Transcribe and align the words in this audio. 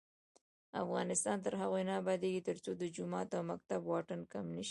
افغانستان 0.83 1.37
تر 1.45 1.53
هغو 1.61 1.77
نه 1.87 1.93
ابادیږي، 2.01 2.41
ترڅو 2.49 2.71
د 2.77 2.83
جومات 2.95 3.29
او 3.37 3.41
مکتب 3.51 3.81
واټن 3.91 4.21
کم 4.31 4.45
نشي. 4.55 4.59